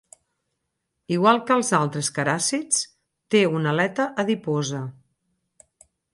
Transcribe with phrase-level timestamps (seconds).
[1.17, 2.81] Igual que els altres caràcids,
[3.35, 4.83] té una aleta adiposa.